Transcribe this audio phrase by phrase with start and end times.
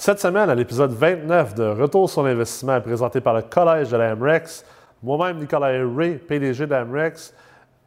[0.00, 4.14] Cette semaine, à l'épisode 29 de Retour sur l'investissement présenté par le Collège de la
[4.14, 4.64] MREX,
[5.02, 7.34] moi-même, Nicolas Ray, PDG de la MREX,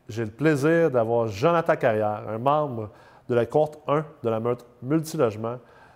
[0.09, 2.89] j'ai le plaisir d'avoir Jonathan Carrière, un membre
[3.29, 5.55] de la cohorte 1 de la meute multilogement.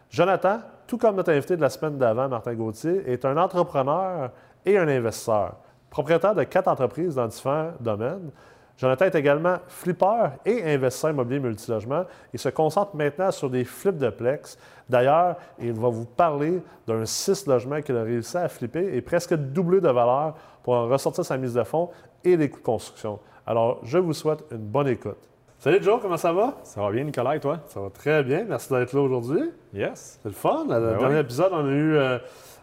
[0.09, 4.32] Jonathan, tout comme notre invité de la semaine d'avant, Martin Gauthier, est un entrepreneur
[4.66, 5.57] et un investisseur.
[5.89, 8.32] Propriétaire de quatre entreprises dans différents domaines,
[8.77, 12.03] Jonathan est également flipper et investisseur immobilier multilogement.
[12.33, 14.57] Il se concentre maintenant sur des flips de plex.
[14.89, 19.33] D'ailleurs, il va vous parler d'un 6 logements qu'il a réussi à flipper et presque
[19.33, 21.89] doubler de valeur pour en ressortir sa mise de fonds
[22.23, 23.19] et les coûts de construction.
[23.47, 25.19] Alors, je vous souhaite une bonne écoute.
[25.57, 26.55] Salut Joe, comment ça va?
[26.63, 27.59] Ça va bien, Nicolas, et toi?
[27.67, 28.44] Ça va très bien.
[28.47, 29.52] Merci d'être là aujourd'hui.
[29.73, 30.19] Yes.
[30.21, 30.66] C'est le fun.
[30.66, 31.21] Dans le Ben dernier oui.
[31.21, 32.17] épisode, on a eu euh,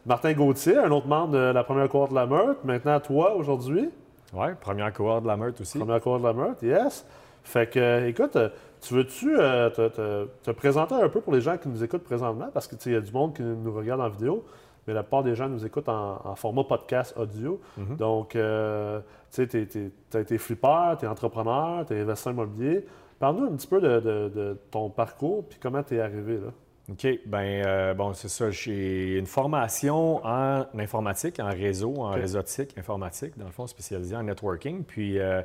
[0.05, 2.63] Martin Gauthier, un autre membre de la première cohorte de la Meurthe.
[2.65, 3.89] Maintenant, toi, aujourd'hui?
[4.33, 5.79] Oui, première cohorte de la meute aussi.
[5.79, 7.07] Première cohorte de la Meurthe, yes.
[7.45, 8.49] Fait que, euh, écoute, euh,
[8.81, 12.05] tu veux-tu euh, te, te- te présenter un peu pour les gens qui nous écoutent
[12.05, 12.49] présentement?
[12.55, 14.45] Parce que, tu sais, il y a du monde qui nous regarde en vidéo,
[14.87, 17.61] mais la plupart des gens nous écoutent en, en format podcast audio.
[17.77, 17.97] Mhm.
[17.97, 19.01] Donc, euh,
[19.33, 22.87] tu sais, tu as été flipper, tu es entrepreneur, tu es investisseur immobilier.
[23.19, 26.53] Parle-nous un petit peu de, de- de ton parcours puis comment tu es arrivé là.
[26.93, 28.51] OK, ben euh, bon, c'est ça.
[28.51, 34.25] J'ai une formation en informatique, en réseau, en réseautique, informatique, dans le fond, spécialisé en
[34.25, 34.85] networking.
[34.85, 35.43] Puis euh,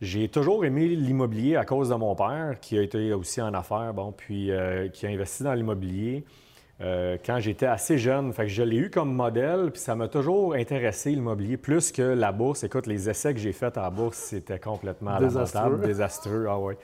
[0.00, 3.92] j'ai toujours aimé l'immobilier à cause de mon père, qui a été aussi en affaires,
[3.94, 6.24] bon, puis euh, qui a investi dans l'immobilier.
[6.80, 10.08] euh, quand j'étais assez jeune, fait que je l'ai eu comme modèle, puis ça m'a
[10.08, 12.64] toujours intéressé l'immobilier plus que la bourse.
[12.64, 15.78] Écoute, les essais que j'ai faits à la bourse, c'était complètement Désastreux.
[15.78, 16.46] désastreux.
[16.48, 16.78] Ah ouais.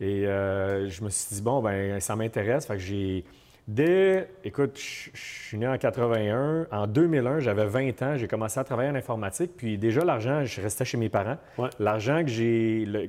[0.00, 2.66] Et euh, je me suis dit, bon, ben ça m'intéresse.
[2.66, 3.24] Fait que j'ai.
[3.66, 4.30] Dès.
[4.44, 6.68] Écoute, je suis né en 81.
[6.72, 8.16] En 2001, j'avais 20 ans.
[8.16, 9.52] J'ai commencé à travailler en informatique.
[9.58, 11.36] Puis déjà, l'argent, je restais chez mes parents.
[11.58, 11.68] Ouais.
[11.78, 12.30] L'argent que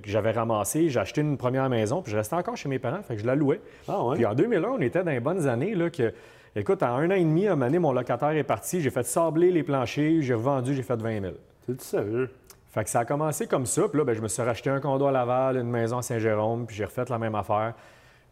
[0.04, 2.02] j'avais ramassé, j'ai acheté une première maison.
[2.02, 3.02] Puis je restais encore chez mes parents.
[3.04, 3.62] Fait que je la louais.
[3.88, 4.16] Ah ouais?
[4.16, 5.76] Puis en 2001, on était dans les bonnes années.
[5.76, 6.14] Là, que,
[6.58, 8.82] écoute, en un an et demi, à un moment donné, mon locataire est parti.
[8.82, 10.22] J'ai fait sabler les planchers.
[10.22, 10.76] J'ai revendu.
[10.76, 11.34] J'ai fait 20 000.
[11.68, 12.30] T'es-tu sérieux?
[12.72, 13.88] Fait que ça a commencé comme ça.
[13.88, 16.66] Puis là, ben, je me suis racheté un condo à Laval, une maison à Saint-Jérôme,
[16.68, 17.74] puis j'ai refait la même affaire.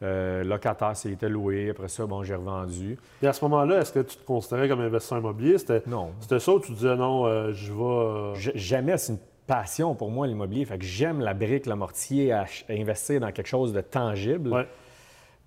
[0.04, 1.72] Euh, locataire, c'était loué.
[1.72, 3.00] Après ça, bon, j'ai revendu.
[3.24, 5.58] Et à ce moment-là, est-ce que tu te considérais comme investisseur immobilier?
[5.58, 6.12] C'était, Non.
[6.20, 7.82] c'était ça ou tu disais non, euh, je vais.
[7.82, 10.66] euh, Jamais, c'est une passion pour moi, l'immobilier.
[10.66, 14.54] Fait que j'aime la brique, le mortier, à, investir dans quelque chose de tangible.
[14.54, 14.68] Ouais.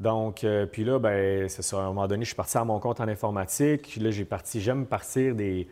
[0.01, 1.77] Donc, puis là, ben, c'est ça.
[1.77, 3.97] À un moment donné, je suis parti à mon compte en informatique.
[4.01, 5.69] Là, j'ai parti, j'aime partir des,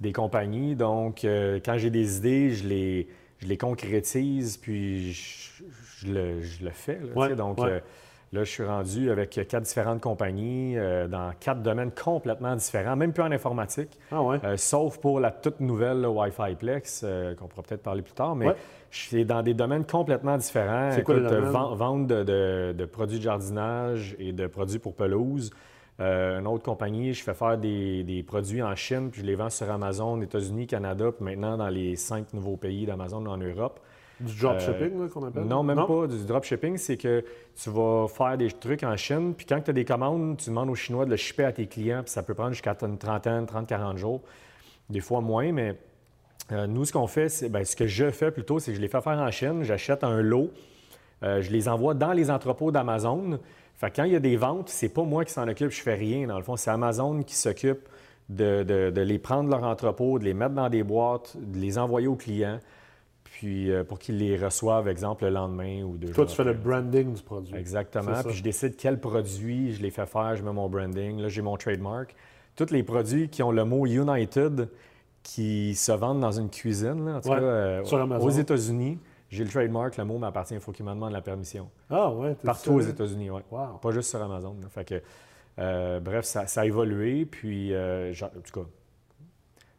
[0.00, 0.76] des compagnies.
[0.76, 3.08] Donc, euh, quand j'ai des idées, je les,
[3.38, 5.62] je les concrétise, puis je,
[6.00, 6.98] je le, je le fais.
[7.00, 7.34] là, Ouais.
[7.34, 7.70] Donc, ouais.
[7.70, 7.80] euh,
[8.32, 13.12] là, je suis rendu avec quatre différentes compagnies euh, dans quatre domaines complètement différents, même
[13.12, 13.98] plus en informatique.
[14.12, 14.38] Ah ouais?
[14.56, 17.04] Sauf pour la toute nouvelle là, Wi-Fi Plex,
[17.38, 18.48] qu'on pourra peut-être parler plus tard, mais
[18.90, 20.90] je suis dans des domaines complètement différents.
[20.92, 25.50] C'est quoi Écoute, vente de, de- de produits de jardinage et de produits pour pelouse.
[25.98, 29.34] Euh, une autre compagnie, je fais faire des, des produits en Chine, puis je les
[29.34, 33.80] vends sur Amazon, États-Unis, Canada, puis maintenant dans les cinq nouveaux pays d'Amazon en Europe.
[34.20, 35.44] Du dropshipping là, qu'on appelle?
[35.44, 37.24] Non, même pas du dropshipping, c'est que
[37.54, 40.70] tu vas faire des trucs en Chine, puis quand tu as des commandes, tu demandes
[40.70, 43.44] aux Chinois de le shipper à tes clients, puis ça peut prendre jusqu'à une trentaine,
[43.44, 44.20] 30-40 jours,
[44.90, 45.76] des fois moins, mais
[46.52, 48.82] euh, nous, ce qu'on fait, c'est, ben, ce que je fais plutôt, c'est que je
[48.82, 50.50] les fais faire en Chine, j'achète un lot,
[51.22, 53.38] euh, je les envoie dans les entrepôts d'Amazon.
[53.76, 55.82] Fait que quand il y a des ventes, c'est pas moi qui s'en occupe, je
[55.82, 56.26] fais rien.
[56.26, 57.88] Dans le fond, c'est Amazon qui s'occupe
[58.28, 61.78] de, de- de les prendre leur entrepôt, de les mettre dans des boîtes, de les
[61.78, 62.58] envoyer aux clients,
[63.24, 66.44] puis euh, pour qu'ils les reçoivent, exemple, le lendemain ou deux Toi, jours tu fais
[66.44, 67.54] le branding du produit.
[67.54, 68.22] Exactement.
[68.24, 71.20] Puis je décide quel produit je les fais faire, je mets mon branding.
[71.20, 72.14] Là, j'ai mon trademark.
[72.56, 74.68] Tous les produits qui ont le mot United
[75.22, 78.98] qui se vendent dans une cuisine, là, en tout Ouais, cas, euh, aux États-unis,
[79.30, 81.68] j'ai le trademark, le mot m'appartient, il faut qu'ils me demandent la permission.
[81.90, 82.34] Ah ouais?
[82.44, 82.80] Partout aux?
[82.80, 83.40] États-Unis, oui.
[83.50, 83.78] Wow.
[83.82, 84.56] Pas juste sur Amazon.
[84.70, 85.02] Fait que,
[85.58, 87.24] euh, bref, ça, ça a évolué.
[87.26, 88.66] Puis, euh, en tout cas,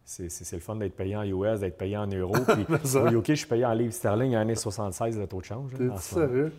[0.06, 2.34] c'est le fun d'être payé en US, d'être payé en euros.
[2.48, 5.72] Puis, au UK, je suis payé en livres sterling à 1,76 le taux de change.
[5.74, 6.54] là, T'es en sérieux?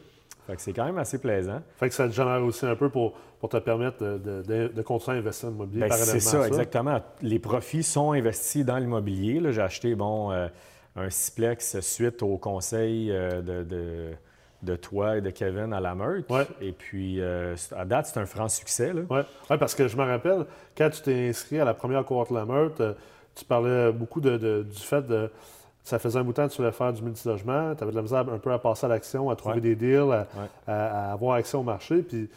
[0.46, 1.61] Fait que c'est quand même assez plaisant.
[1.76, 4.69] Fait que ça te génère aussi un peu pour, pour te permettre de, de- de-
[4.75, 7.00] de continuer à investir en immobilier Ben, parallèlement c'est ça, exactement.
[7.20, 9.41] Les profits sont investis dans l'immobilier.
[9.41, 9.50] là.
[9.52, 10.49] J'ai acheté bon, euh,
[10.99, 14.09] un Ciplex suite au conseil euh, de, de,
[14.62, 16.31] de toi et de Kevin à la meute.
[16.31, 16.47] Ouais.
[16.61, 18.93] Et puis, euh, à date, c'est un franc succès.
[19.09, 19.21] Oui,
[19.59, 20.47] parce que je me rappelle,
[20.77, 22.95] quand tu t'es inscrit à la première cohorte La Meurthe, euh,
[23.35, 25.31] tu parlais beaucoup de, de- du fait de.
[25.85, 27.97] Ça faisait un bout de temps que tu voulais faire du multilogement, tu avais de
[27.97, 29.61] la misère un peu à passer à l'action, à trouver Ouais.
[29.62, 30.49] des deals, à, Ouais.
[30.67, 32.03] à- à avoir accès au marché.
[32.03, 32.29] Puis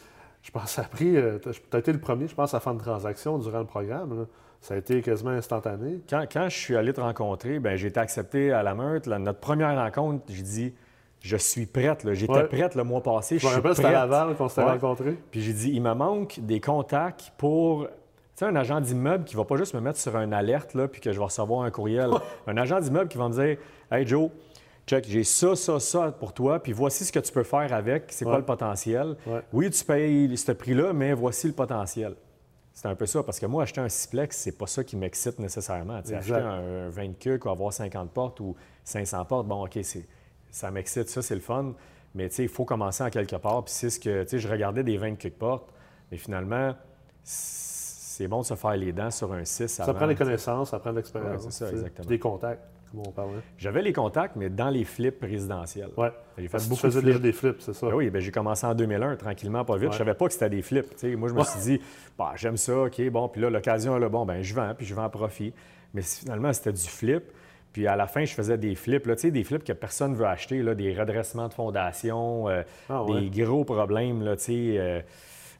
[0.42, 1.14] je pense que ça a pris.
[1.42, 4.20] Tu as été le premier, je pense, à faire une transaction durant le programme.
[4.20, 4.24] là.
[4.62, 6.00] Ça a été quasiment instantané.
[6.08, 9.06] Quand, quand je suis allé te rencontrer, ben, j'ai été accepté à la meute.
[9.08, 10.74] Notre première rencontre, j'ai dit
[11.20, 12.04] je suis prête.
[12.04, 12.14] là.
[12.14, 12.44] J'étais Ouais.
[12.48, 13.38] prête le mois passé.
[13.38, 14.06] Je me suis rappelle, c'était à.
[14.06, 14.70] Laval qu'on s'était Ouais.
[14.70, 15.16] rencontrés.
[15.30, 17.86] Puis j'ai dit, il me manque des contacts pour.
[17.86, 17.90] Tu
[18.36, 21.00] sais, un agent d'immeuble qui va pas juste me mettre sur une alerte, là, puis
[21.00, 22.10] que je vais recevoir un courriel.
[22.46, 23.58] un agent d'immeuble qui va me dire
[23.90, 24.30] Hey Joe,
[24.86, 28.04] check, j'ai ça, ça, ça pour toi, puis voici ce que tu peux faire avec,
[28.08, 28.38] c'est quoi Ouais.
[28.40, 29.16] le potentiel.
[29.52, 32.14] Oui, tu payes ce prix-là, mais voici le potentiel.
[32.74, 35.38] C'est un peu ça, parce que moi, acheter un sixplex, c'est pas ça qui m'excite
[35.38, 35.96] nécessairement.
[35.96, 39.78] Acheter un, un 20 cucs ou avoir 50 portes ou 500 portes, bon, OK,
[40.50, 41.74] ça m'excite, ça, c'est le fun.
[42.14, 43.64] Mais tu sais, il faut commencer en quelque part.
[43.64, 45.70] Puis c'est ce que, tu sais, je regardais des 20 cucs portes,
[46.10, 46.74] mais finalement,
[47.22, 49.94] c'est bon de se faire les dents sur un 6 Ça avant.
[49.94, 51.60] prend des connaissances, ça prend de l'expérience.
[51.60, 52.62] Ouais, Des contacts,
[52.94, 53.12] on.
[53.58, 55.90] J'avais les contacts, mais dans les flips résidentiels.
[55.96, 56.12] Ouais.
[56.38, 57.04] J'ai fait tu beaucoup de flips.
[57.04, 57.86] déjà des flips, c'est ça?
[57.88, 59.86] Ben oui, ben j'ai commencé en 2001, tranquillement, pas vite.
[59.86, 59.92] Ouais.
[59.92, 60.90] Je savais pas que c'était des flips.
[60.90, 61.16] tu sais.
[61.16, 61.80] Moi, je me suis dit,
[62.18, 63.28] bah, j'aime ça, OK, bon.
[63.28, 65.52] Puis là, l'occasion, là, bon, ben je vends, puis je vends à profit.
[65.94, 67.24] Mais finalement, c'était du flip.
[67.72, 70.12] Puis à la fin, je faisais des flips, là, tu sais, des flips que personne
[70.12, 73.28] ne veut acheter, là, des redressements de fondation, euh, Ah ouais.
[73.28, 75.00] des gros problèmes, là, euh,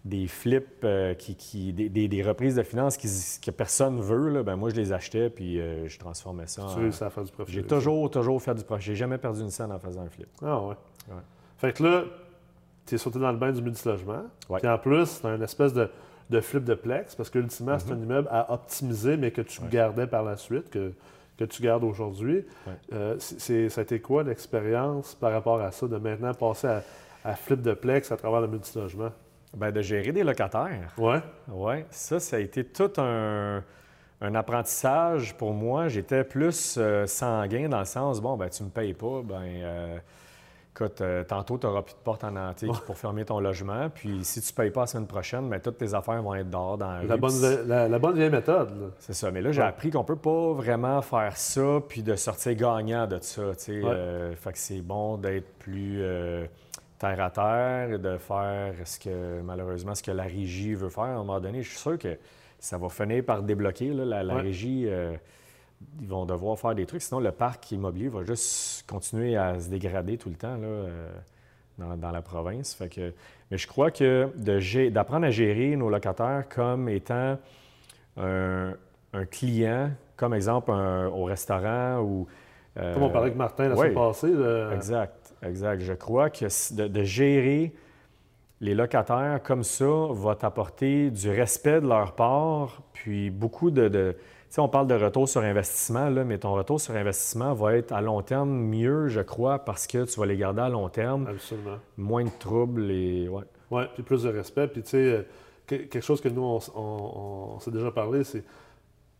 [0.04, 3.08] des flips, euh, qui, qui- des, des- des reprises de finances qui-
[3.40, 4.28] que personne veut.
[4.31, 6.75] Là, ben moi, je les achetais, puis euh, je transformais ça en...
[6.75, 7.52] Tu réussis à faire du profit.
[7.52, 7.69] J'ai ça.
[7.69, 8.84] toujours, toujours fait du profit.
[8.87, 10.26] J'ai jamais perdu une scène en faisant un flip.
[10.43, 10.75] Ah ouais.
[11.08, 11.14] Ouais.
[11.58, 12.04] Fait que là,
[12.84, 14.22] tu es sauté dans le bain du multilogement.
[14.49, 14.58] Ouais.
[14.58, 15.88] Puis en plus, tu as une espèce de,
[16.31, 17.78] de flip de plex, parce qu'ultimement, Mhm.
[17.78, 20.93] c'est un immeuble à optimiser, mais que tu gardais par la suite, que,
[21.38, 22.44] que tu gardes aujourd'hui.
[22.66, 22.72] Ouais.
[22.93, 26.66] Euh, c'est- c'est- ça a été quoi l'expérience par rapport à ça, de maintenant passer
[26.66, 26.82] à,
[27.25, 29.10] à flip de plex à travers le multilogement?
[29.54, 30.93] Ben, de gérer des locataires.
[30.96, 31.20] Ouais.
[31.49, 33.62] Oui, ça, ça a été tout un,
[34.22, 35.88] un apprentissage pour moi.
[35.88, 39.99] J'étais plus euh, sanguin dans le sens, bon, ben tu me payes pas, ben euh,
[40.75, 43.90] écoute, euh, tantôt, tu n'auras plus de porte en antique pour fermer ton logement.
[43.94, 46.48] Puis si tu ne payes pas la semaine prochaine, ben toutes tes affaires vont être
[46.48, 47.20] dehors dans la La rue.
[47.20, 48.93] bonne, la, la bonne vieille méthode.
[49.00, 49.31] c'est ça.
[49.31, 49.69] Mais là, j'ai Ouais.
[49.69, 53.43] appris qu'on peut pas vraiment faire ça puis de sortir gagnant de ça.
[53.55, 53.82] tu sais.
[53.82, 53.90] Ouais.
[53.93, 56.46] Euh, fait que c'est bon d'être plus euh,
[57.02, 61.02] terre à terre de faire ce que, malheureusement, ce que la régie veut faire.
[61.04, 62.16] À un moment donné, je suis sûr que
[62.60, 63.88] ça va finir par débloquer.
[63.93, 64.04] là.
[64.04, 64.43] La, la Ouais.
[64.43, 65.16] régie, euh,
[66.00, 67.02] ils vont devoir faire des trucs.
[67.02, 71.12] Sinon, le parc immobilier va juste continuer à se dégrader tout le temps là, euh,
[71.76, 72.72] dans, dans la province.
[72.75, 73.12] Fait que,
[73.50, 74.28] mais je crois que
[74.90, 77.37] d'apprendre à gérer nos locataires comme étant
[78.16, 78.75] un,
[79.12, 82.28] un client, comme exemple un- au restaurant ou.
[82.78, 84.32] Euh, Comme on parlait avec Martin la semaine passée.
[84.74, 85.80] Exact, exact.
[85.80, 87.72] Je crois que de, de gérer
[88.60, 93.88] les locataires comme ça va t'apporter du respect de leur part, puis beaucoup de...
[93.88, 97.54] de- tu sais, on parle de retour sur investissement, là, mais ton retour sur investissement
[97.54, 100.69] va être à long terme mieux, je crois, parce que tu vas les garder à
[100.69, 101.78] long terme, Absolument.
[101.96, 103.28] moins de troubles et...
[103.30, 103.44] Ouais.
[103.70, 104.69] Oui, puis plus de respect.
[104.69, 105.22] Puis, tu sais, euh,
[105.66, 108.44] que- quelque chose que nous, on, s- on- on s'est déjà parlé, c'est.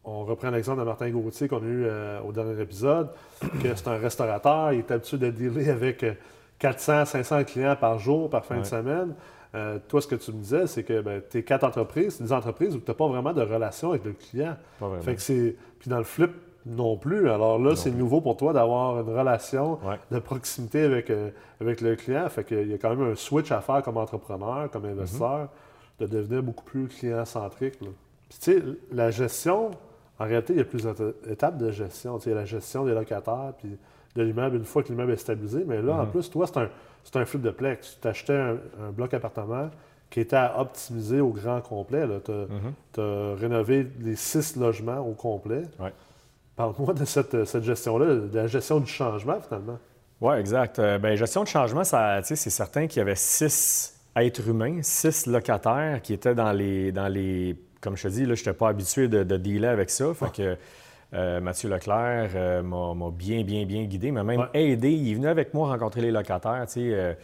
[0.05, 3.11] On reprend l'exemple de Martin Gauthier qu'on a eu euh, au dernier épisode,
[3.41, 6.15] que c'est un restaurateur, il est habitué de dealer avec euh,
[6.59, 9.15] 400, 500 clients par jour, par fin de semaine.
[9.55, 12.33] Euh, toi, ce que tu me disais, c'est que ben, tes quatre entreprises, c'est des
[12.33, 14.57] entreprises où tu n'as pas vraiment de relation avec le client.
[15.03, 15.57] Fait que c'est.
[15.79, 16.31] Puis dans le flip,
[16.65, 17.29] non plus.
[17.29, 19.99] Alors là, c'est nouveau pour toi d'avoir une relation Ouais.
[20.11, 22.29] de proximité avec, euh, avec le client.
[22.29, 25.49] Fait qu'il y a quand même un switch à faire comme entrepreneur, comme investisseur,
[26.01, 27.79] de devenir beaucoup plus client-centrique.
[27.79, 27.89] Puis
[28.41, 29.73] tu sais, la gestion,
[30.23, 32.19] en réalité, il y a plusieurs éta- étapes de gestion.
[32.19, 33.77] Tu sais, il y a la gestion des locataires, puis
[34.15, 35.65] de l'immeuble une fois que l'immeuble est stabilisé.
[35.67, 36.69] Mais là, en plus, toi, c'est un,
[37.03, 37.95] c'est un flip de plex.
[37.95, 39.69] Tu t'achetais un, un bloc appartement
[40.11, 42.07] qui était à optimiser au grand complet.
[42.25, 45.63] Tu as, rénové les six logements au complet.
[45.81, 45.93] Ouais.
[46.55, 49.79] Parle-moi de cette, cette gestion-là, de la gestion du changement, finalement.
[50.21, 50.79] Oui, exact.
[50.79, 56.01] Euh, ben, gestion de changement, c'est certain qu'il y avait six êtres humains, six locataires
[56.01, 56.93] qui étaient dans les.
[56.93, 59.91] Dans les comme je te dis, là, je n'étais pas habitué de, de dealer avec
[59.91, 60.15] ça.
[60.15, 60.57] Fait que
[61.15, 64.47] euh, Mathieu Leclerc euh, m'a bien, bien, bien guidé, m'a même Ouais.
[64.73, 64.91] aidé.
[64.93, 66.65] Il est venu avec moi rencontrer les locataires.
[66.79, 67.15] euh,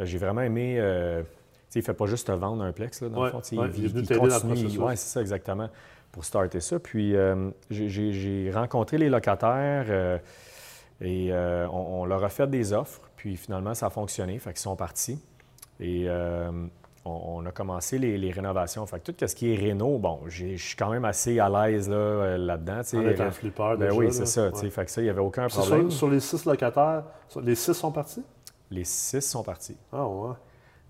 [0.00, 0.76] J'ai vraiment aimé.
[0.78, 1.22] euh,
[1.74, 3.56] il ne fait pas juste te vendre un plex, là, dans Ouais, le fond.
[3.56, 4.78] ouais, il, il continue.
[4.78, 5.68] Ouais, c'est ça, exactement,
[6.10, 6.80] pour starter ça.
[6.80, 7.14] Puis,
[7.70, 10.18] j'ai- rencontré les locataires.
[11.00, 14.58] et on, on leur a fait des offres, puis finalement, ça a fonctionné, fait qu'ils
[14.60, 15.20] sont partis.
[15.78, 16.50] Et euh,
[17.04, 18.84] on, a commencé les, les rénovations.
[18.86, 21.88] Fait que tout ce qui est réno, bon, je suis quand même assez à l'aise
[21.88, 22.80] là, euh, là-dedans.
[22.94, 24.12] En étant flipper, Ben déjà, oui, là.
[24.12, 24.50] c'est ça.
[24.50, 24.70] Ouais.
[24.70, 25.90] Fait que ça, il n'y avait aucun problème.
[25.90, 27.04] Sur, sur les six locataires,
[27.42, 28.22] les six sont partis?
[28.70, 29.76] Les six sont partis.
[29.92, 30.34] Ah ouais.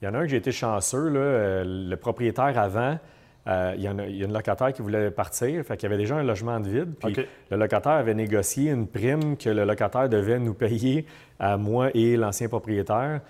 [0.02, 2.98] Il y en a un que j'ai été chanceux, là, euh, le propriétaire avant,
[3.46, 5.88] euh, il, y en a, il y a une locataire qui voulait partir, fait qu'il
[5.88, 6.94] y avait déjà un logement de vide.
[6.98, 7.16] Puis
[7.50, 11.06] le locataire avait négocié une prime que le locataire devait nous payer
[11.38, 13.20] à moi et l'ancien propriétaire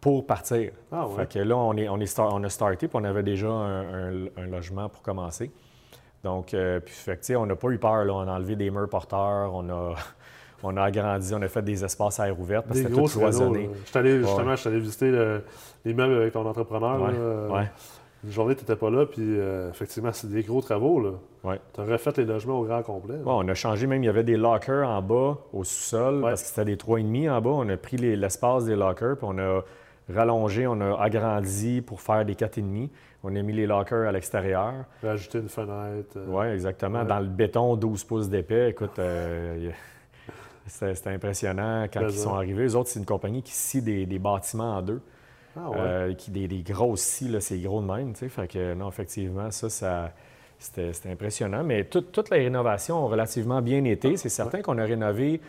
[0.00, 0.72] pour partir.
[0.92, 1.16] Ah ouais.
[1.16, 3.48] Fait que là, on, est, on, est star- on a starté, puis on avait déjà
[3.48, 5.50] un, un- un logement pour commencer.
[6.24, 8.04] Donc, euh, puis, fait que, on n'a pas eu peur.
[8.04, 8.12] Là.
[8.14, 9.94] On a enlevé des murs porteurs, on a,
[10.64, 13.06] On a agrandi, on a fait des espaces à air ouvert parce que c'était tout
[13.06, 13.70] cloisonné.
[13.84, 14.56] Je suis allé, justement, Ouais.
[14.56, 15.44] je suis allé visiter le-
[15.84, 17.00] l'immeuble avec ton entrepreneur.
[17.00, 17.70] Ouais, là, ouais.
[18.24, 20.98] Une journée, tu n'étais pas là, puis euh, effectivement, c'est des gros travaux.
[21.00, 21.10] Là.
[21.44, 21.60] Ouais.
[21.72, 23.14] Tu as refait les logements au grand complet.
[23.24, 26.48] on a changé même, il y avait des lockers en bas au sous-sol parce que
[26.48, 27.50] c'était des 3,5 en bas.
[27.50, 29.62] On a pris les- l'espace des lockers, puis on a
[30.08, 32.88] rallongé, on a agrandi pour faire des 4,5.
[33.24, 34.72] On a mis les lockers à l'extérieur.
[35.02, 36.16] Rajouter une fenêtre.
[36.16, 37.00] euh, Oui, exactement.
[37.00, 37.06] Ouais.
[37.06, 38.70] Dans le béton, 12 pouces d'épais.
[38.70, 39.70] Écoute, euh,
[40.66, 42.64] c'était impressionnant quand Très ils sont arrivés.
[42.66, 45.00] Eux autres, c'est une compagnie qui scie des, des bâtiments en deux.
[45.56, 45.76] Ah ouais.
[45.78, 48.12] Euh, qui, des, des grosses scies, c'est gros de même.
[48.12, 48.28] tu sais.
[48.28, 50.12] Fait que non, effectivement, ça, ça
[50.58, 51.64] c'était impressionnant.
[51.64, 54.16] Mais tout- toutes les rénovations ont relativement bien été.
[54.16, 55.40] C'est certain qu'on a rénové.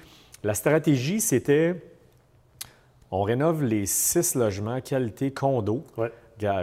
[0.43, 1.75] La stratégie, c'était
[3.11, 6.11] on rénove les six logements qualité condo, Ouais.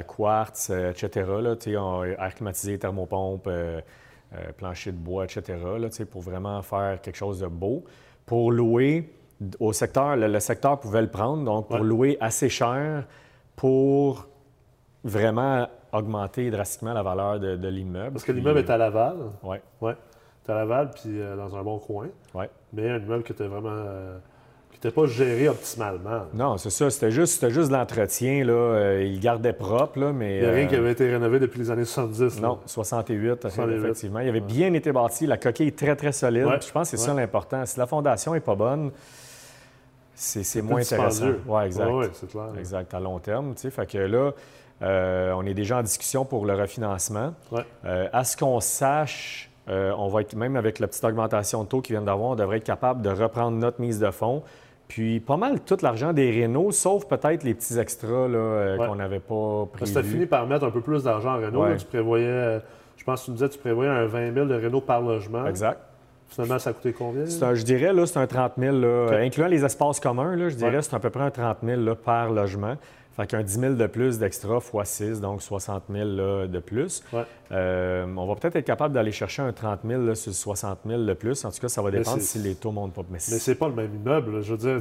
[0.06, 1.26] quartz, euh, etc.
[1.42, 3.80] Là, on- air climatisé, thermopompe, euh,
[4.34, 5.54] euh, plancher de bois, etc.
[5.78, 7.84] Là, pour vraiment faire quelque chose de beau.
[8.26, 9.12] Pour louer
[9.60, 11.86] au secteur, le, le secteur pouvait le prendre, donc pour Ouais.
[11.86, 13.04] louer assez cher
[13.54, 14.26] pour
[15.04, 18.12] vraiment augmenter drastiquement la valeur de, de l'immeuble.
[18.12, 19.16] Parce que l'immeuble est à Laval.
[19.42, 19.94] Oui, Ouais.
[20.44, 22.08] Tu à Laval, puis euh, dans un bon coin.
[22.34, 22.44] oui.
[22.72, 23.68] Mais un immeuble qui était vraiment.
[24.70, 26.26] Qui n'était pas géré optimalement.
[26.34, 26.90] Non, c'est ça.
[26.90, 28.44] C'était juste, c'était juste l'entretien.
[28.44, 28.52] Là.
[28.52, 30.36] Euh, il gardait propre, là, mais...
[30.36, 32.40] Il n'y a rien euh, qui avait été rénové depuis les années 70.
[32.40, 32.48] là.
[32.48, 33.74] Non, 68, 68.
[33.76, 34.20] effectivement.
[34.20, 35.26] Il avait bien été bâti.
[35.26, 36.44] La coquille est très, très solide.
[36.44, 37.64] Ouais, Je pense que c'est ça l'important.
[37.64, 38.90] Si la fondation n'est pas bonne,
[40.14, 41.26] c'est c'est moins intéressant.
[41.46, 41.90] Oui, exact.
[42.14, 42.48] C'est clair.
[42.58, 43.54] Exact, à long terme.
[43.54, 43.70] tu sais.
[43.70, 44.32] Fait que là,
[44.82, 47.34] euh, on est déjà en discussion pour le refinancement.
[47.84, 51.68] Euh, à ce qu'on sache, euh, on va être, même avec la petite augmentation de
[51.68, 54.42] taux qu'ils viennent d'avoir, on devrait être capable de reprendre notre mise de fonds.
[54.88, 58.86] Puis pas mal tout l'argent des rénaux, sauf peut-être les petits extras euh, Ouais.
[58.86, 59.92] qu'on n'avait pas prévus.
[59.92, 61.64] que tu as fini par mettre un peu plus d'argent en Renault.
[61.64, 61.76] Ouais.
[61.76, 62.58] tu prévoyais, euh,
[62.96, 65.44] je pense que tu nous disais, tu prévoyais un 20 000 de Renault par logement.
[65.46, 65.80] Exact.
[66.28, 67.26] Finalement, ça a coûté combien?
[67.26, 70.48] C'est un- je dirais, là, c'est un 30 000, là, incluant les espaces communs, là,
[70.48, 70.82] je dirais, Ouais.
[70.82, 72.74] c'est à peu près un 30 000 là, par logement.
[73.16, 77.02] Fait qu'un 10 000 de plus d'extra fois 6, donc 60 000 là, de plus.
[77.12, 77.22] Ouais.
[77.52, 81.02] Euh, on va peut-être être capable d'aller chercher un 30 000 là, sur 60 000
[81.04, 81.44] de plus.
[81.44, 83.02] En tout cas, ça va dépendre si les taux montent pas.
[83.02, 84.36] Mais Mais c'est- pas le même immeuble.
[84.36, 84.40] là.
[84.42, 84.80] Je veux dire,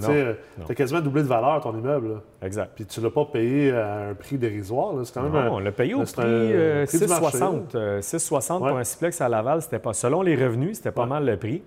[0.58, 2.22] tu tu as quasiment doublé de valeur ton immeuble.
[2.42, 2.72] exact.
[2.76, 4.94] Puis tu l'as pas payé à un prix dérisoire.
[5.06, 7.76] C'est quand même Non, un- on l'a payé au prix, euh, prix du marché, 6,60.
[7.76, 8.70] Euh, 6,60 Ouais.
[8.70, 9.94] pour un siplex à Laval, c'était pas.
[9.94, 11.08] Selon les revenus, c'était pas Ouais.
[11.10, 11.64] mal le prix.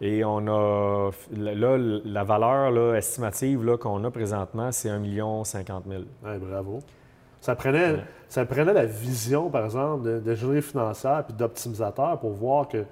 [0.00, 1.10] Et on a.
[1.36, 6.02] Là, la valeur estimative qu'on a présentement, c'est 1 50 000.
[6.24, 6.80] Ouais, bravo.
[7.40, 8.04] Ça prenait, Ouais.
[8.28, 12.84] ça prenait la vision, par exemple, de- d'ingénierie financière puis d'optimisateur pour voir que,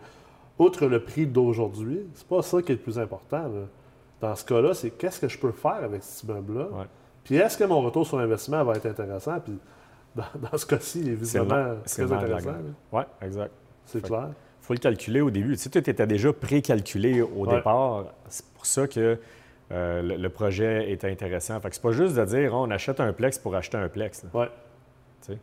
[0.59, 3.43] outre le prix d'aujourd'hui, c'est pas ça qui est le plus important.
[3.43, 3.63] là.
[4.21, 6.67] Dans ce cas-là, c'est qu'est-ce que je peux faire avec cet immeuble-là?
[6.73, 6.85] Ouais.
[7.25, 9.41] Puis est-ce que mon retour sur investissement va être intéressant?
[9.41, 9.59] Puis
[10.15, 12.51] dans, dans ce cas-ci, il est C'est visiblement très de intéressant.
[12.93, 13.51] Oui, exact.
[13.87, 14.29] C'est clair.
[14.63, 15.57] Il faut le calculer au début.
[15.57, 17.57] Tu sais, tout était déjà pré-calculé au Ouais.
[17.57, 18.05] départ.
[18.29, 19.19] C'est pour ça que
[19.73, 21.59] euh, le, le projet est intéressant.
[21.61, 24.21] Fait que c'est pas juste de dire on achète un plex pour acheter un plex.
[24.21, 24.29] Tu
[25.21, 25.39] sais.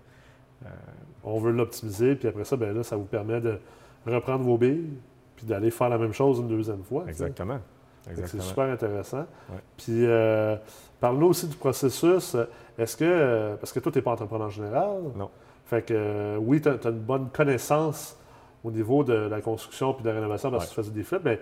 [1.24, 3.60] On veut l'optimiser, puis après ça, ben là, ça vous permet de
[4.06, 4.90] reprendre vos billes,
[5.36, 7.06] puis d'aller faire la même chose une deuxième fois.
[7.08, 7.60] Exactement.
[8.04, 9.26] C'est super intéressant.
[9.50, 9.60] Ouais.
[9.78, 10.56] Puis, euh,
[11.00, 12.36] parle-nous aussi du processus.
[12.78, 14.98] Est-ce que, euh, parce que toi, tu n'es pas entrepreneur général.
[15.16, 15.30] Non.
[15.66, 18.18] Fait que, euh, oui, tu as, une bonne connaissance
[18.64, 21.24] au niveau de la construction puis de la rénovation parce que tu faisais des flips,
[21.24, 21.40] mais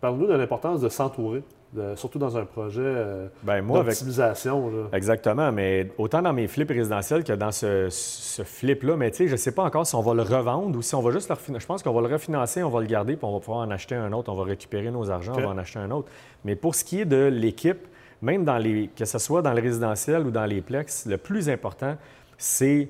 [0.00, 4.70] parle-nous de l'importance de s'entourer, de- surtout dans un projet euh, Ben, moi, avec d'optimisation.
[4.70, 4.86] là.
[4.92, 9.26] Exactement, mais autant dans mes flips résidentiels que dans ce, ce flip-là, mais tu sais,
[9.28, 11.28] je ne sais pas encore si on va le revendre ou si on va juste
[11.28, 11.60] le refinancer.
[11.62, 13.70] Je pense qu'on va le refinancer, on va le garder, puis on va pouvoir en
[13.70, 15.38] acheter un autre, on va récupérer nos argents, OK.
[15.38, 16.08] on va en acheter un autre.
[16.44, 17.86] Mais pour ce qui est de l'équipe,
[18.22, 21.48] même dans les, que ce soit dans le résidentiel ou dans les plex, le plus
[21.48, 21.96] important,
[22.36, 22.88] c'est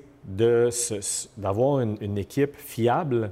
[1.37, 3.31] d'avoir une, une équipe fiable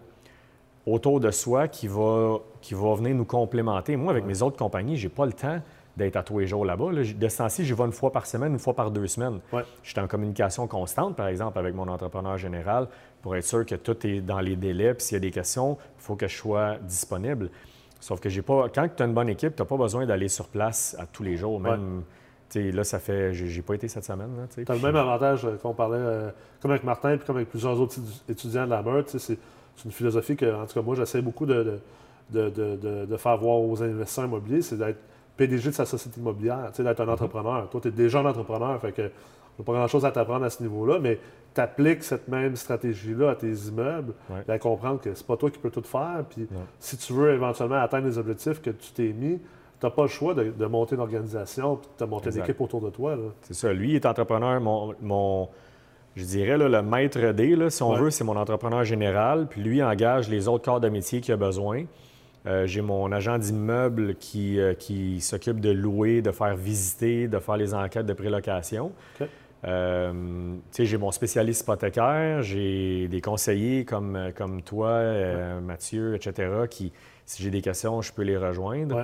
[0.86, 2.38] autour de soi qui va,
[2.70, 3.96] qui va venir nous complémenter.
[3.96, 5.60] Moi, avec mes autres compagnies, j'ai pas le temps
[5.98, 6.92] d'être à tous les jours là-bas.
[6.92, 7.02] Là.
[7.02, 9.40] De ce temps-ci, j'y vais une fois par semaine, une fois par deux semaines.
[9.52, 9.64] Ouais.
[9.82, 12.88] Je suis en communication constante, par exemple, avec mon entrepreneur général
[13.24, 14.94] pour être sûr que tout est dans les délais.
[14.94, 17.50] Puis s'il y a des questions, il faut que je sois disponible.
[18.00, 18.68] Sauf que j'ai pas.
[18.70, 21.24] Quand tu as une bonne équipe, tu n'as pas besoin d'aller sur place à tous
[21.24, 21.60] les jours.
[21.60, 22.04] Même,
[22.54, 23.34] là, ça fait.
[23.34, 24.30] J'ai pas été cette semaine.
[24.54, 26.30] tu as le même avantage euh, qu'on parlait, euh,
[26.62, 29.40] comme avec Martin puis comme avec plusieurs autres étu- étudiants de la sais, C'est
[29.76, 31.80] c'est une philosophie que, en tout cas, moi, j'essaie beaucoup de, de,
[32.32, 35.00] de- de- de- faire voir aux investisseurs immobiliers, c'est d'être
[35.38, 37.70] PDG de sa société immobilière, tu sais, d'être un entrepreneur.
[37.70, 40.62] Toi, tu es déjà un entrepreneur, fait que n'a pas grand-chose à t'apprendre à ce
[40.64, 41.20] niveau-là, mais
[41.54, 44.44] tu appliques cette même stratégie-là à tes immeubles, Ouais.
[44.48, 46.24] et à comprendre que c'est pas toi qui peux tout faire.
[46.30, 46.48] Puis
[46.80, 49.38] si tu veux éventuellement atteindre les objectifs que tu t'es mis,
[49.80, 52.60] tu n'as pas le choix de, de monter une organisation puis de monter une équipe
[52.62, 53.16] autour de toi.
[53.42, 53.72] C'est ça.
[53.74, 54.60] Lui il est entrepreneur.
[54.62, 55.48] Mon, mon-
[56.16, 58.00] je dirais, là, le maître D, là, si on Ouais.
[58.00, 59.48] veut, c'est mon entrepreneur général.
[59.50, 61.86] Puis lui engage les autres corps de métier qu'il a besoin.
[62.46, 67.38] Euh, j'ai mon agent d'immeuble qui, euh, qui s'occupe de louer, de faire visiter, de
[67.40, 68.92] faire les enquêtes de prélocation.
[69.66, 75.02] Euh, j'ai mon spécialiste hypothécaire, j'ai des conseillers comme, comme toi,
[75.62, 76.94] Mathieu, etc., qui,
[77.26, 78.96] si j'ai des questions, je peux les rejoindre.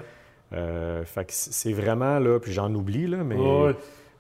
[0.52, 1.04] Ouais.
[1.04, 3.74] Fait que c'est vraiment là, puis j'en oublie, là, mais Ouais, ouais.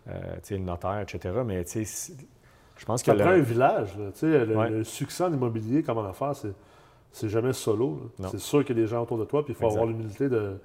[0.03, 0.11] tu
[0.43, 1.33] sais, le notaire, etc.
[1.45, 2.13] Mais tu sais, c'est-
[2.77, 3.97] je pense que Ça prend le- un village.
[3.97, 4.05] là.
[4.11, 6.51] Tu sais, Le, le succès en immobilier, comme en affaires, c'est,
[7.15, 7.99] c'est jamais solo.
[8.29, 9.79] C'est sûr qu'il y a des gens autour de toi, puis il faut Exact.
[9.79, 10.57] avoir l'humilité de,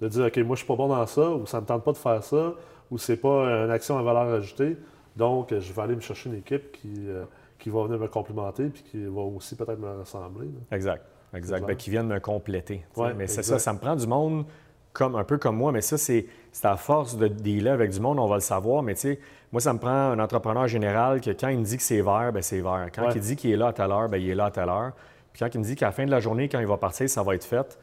[0.00, 1.92] de dire OK, moi, je suis pas bon dans ça, ou ça me tente pas
[1.92, 2.54] de faire ça,
[2.90, 4.76] ou c'est pas une action à valeur ajoutée.
[5.16, 7.24] Donc, je vais aller me chercher une équipe qui, euh,
[7.58, 10.46] qui va venir me complimenter, puis qui va aussi peut-être me ressembler.
[10.46, 10.76] là.
[10.76, 11.66] Exact, exact.
[11.66, 12.84] Ben, qui viennent me compléter.
[12.96, 14.44] Ouais, mais c'est ça, ça me prend du monde
[14.94, 18.00] comme, un peu comme moi, mais ça, c'est c'est à force de dealer avec du
[18.00, 18.82] monde, on va le savoir.
[18.82, 19.20] Mais tu sais,
[19.52, 22.30] moi, ça me prend un entrepreneur général que quand il me dit que c'est vert,
[22.32, 22.88] ben c'est vert.
[22.92, 23.12] Quand Ouais.
[23.14, 24.92] il dit qu'il est là à telle heure, ben il est là à telle heure.
[25.38, 27.08] Puis quand il me dit qu'à la fin de la journée, quand il va partir,
[27.08, 27.78] ça va être fait,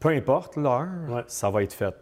[0.00, 1.24] peu importe l'heure, Ouais.
[1.26, 1.94] ça va être fait.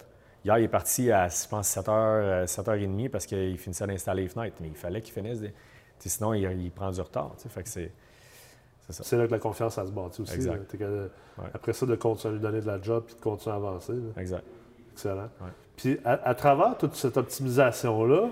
[0.45, 4.55] Hier, il est parti à, je pense, 7h, 7h30 parce qu'il finissait d'installer les fenêtres.
[4.61, 5.41] Mais il fallait qu'il finisse.
[5.41, 5.53] des-
[5.99, 7.33] Sinon, il, il prend du retard.
[7.49, 10.35] Fait que c'est là que la confiance, ça se bâtit aussi.
[10.35, 10.77] Exact.
[10.77, 11.49] que- Ouais.
[11.55, 13.95] Après ça, de continuer à lui donner de la job, puis de continuer à avancer.
[13.95, 14.21] là.
[14.21, 14.45] Exact.
[14.93, 15.23] Excellent.
[15.41, 15.51] Ouais.
[15.77, 18.29] Puis à, à travers toute cette optimisation-là,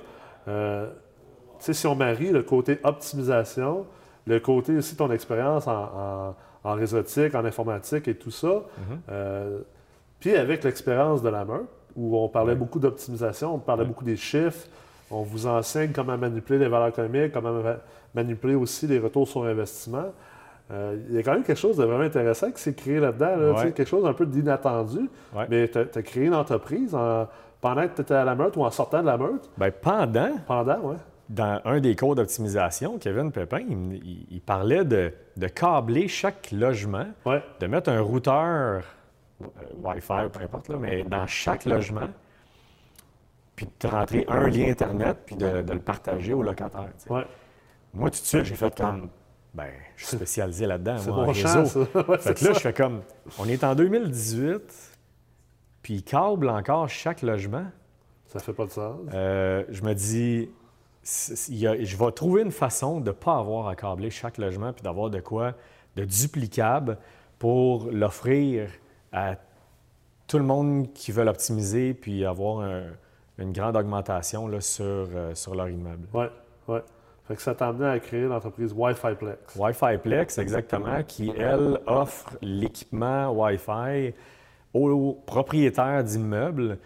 [0.46, 0.92] euh,
[1.58, 3.84] si on marie le côté optimisation,
[4.26, 8.98] le côté aussi ton expérience en, en, en réseautique, en informatique et tout ça, Mhm.
[9.10, 9.58] euh,
[10.20, 11.66] puis avec l'expérience de la meute,
[11.96, 14.66] où on parlait beaucoup d'optimisation, on parlait beaucoup des chiffres,
[15.10, 17.76] on vous enseigne comment manipuler les valeurs économiques, comment ma-
[18.14, 20.12] manipuler aussi les retours sur investissement.
[20.70, 23.36] Euh, il y a quand même quelque chose de vraiment intéressant qui s'est créé là-dedans,
[23.36, 23.72] là, Ouais.
[23.72, 25.10] quelque chose un peu d'inattendu.
[25.34, 25.46] Ouais.
[25.50, 27.26] Mais tu as, créé une entreprise en-
[27.60, 29.50] pendant que tu étais à la meute ou en sortant de la meute?
[29.58, 30.96] Ben, pendant, Pendant, oui.
[31.28, 36.08] Dans un des cours d'optimisation, Kevin Pépin, il, me- il- il parlait de, de câbler
[36.08, 37.42] chaque logement, Ouais.
[37.60, 38.82] de mettre un routeur
[39.42, 39.46] euh,
[39.82, 42.08] Wi-Fi, peu importe, là, mais dans chaque logement,
[43.56, 46.88] puis de rentrer un lien Internet, puis de, de le partager aux locataires.
[46.98, 47.12] tu sais.
[47.12, 47.24] Ouais.
[47.94, 49.08] Moi, tout de suite, j'ai fait comme,
[49.54, 51.86] ben, je suis spécialisé là-dedans, moi, en réseau.
[52.08, 52.52] Ouais, Fait que là, ça.
[52.54, 53.02] je fais comme,
[53.38, 54.60] on est en 2018,
[55.82, 57.66] puis il câble encore chaque logement.
[58.26, 58.98] Ça fait pas de sens.
[59.12, 60.48] Euh, je me dis,
[61.48, 64.72] y a- je vais trouver une façon de ne pas avoir à câbler chaque logement
[64.72, 65.54] puis d'avoir de quoi
[65.96, 66.96] de duplicable
[67.38, 68.68] pour l'offrir
[69.12, 69.34] à
[70.26, 72.84] tout le monde qui veut l'optimiser puis avoir un-
[73.38, 76.06] une grande augmentation là, sur, euh, sur leur immeuble.
[76.14, 76.30] Ouais,
[76.68, 76.82] ouais.
[77.26, 79.56] Fait que ça t'a amené à créer l'entreprise Wi-Fi Plex.
[79.56, 84.12] Wi-Fi Plex, exactement, qui, elle, offre l'équipement Wi-Fi
[84.74, 86.78] aux propriétaires d'immeubles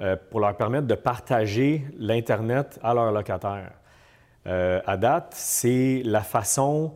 [0.00, 3.72] euh, pour leur permettre de partager l'Internet à leurs locataires.
[4.46, 6.94] Euh, à date, c'est la façon,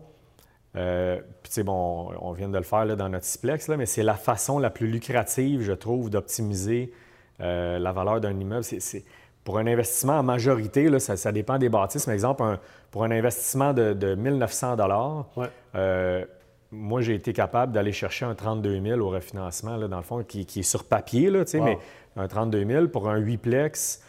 [0.76, 3.76] euh, puis tu sais, bon, on vient de le faire là, dans notre Ciplex, là,
[3.76, 6.92] mais c'est la façon la plus lucrative, je trouve, d'optimiser
[7.40, 8.64] euh, la valeur d'un immeuble.
[9.44, 12.60] Pour un investissement en majorité, là, ça, ça dépend des bâtisses, mais exemple, un-
[12.92, 14.76] pour un investissement de, de 1900
[15.36, 16.26] Ouais.
[16.70, 20.22] moi, j'ai été capable d'aller chercher un 32 000 au refinancement, là, dans le fond,
[20.22, 21.64] qui, qui est sur papier, là, tu sais, Wow.
[21.66, 21.78] mais
[22.16, 24.00] un 32 000 pour un 8plex,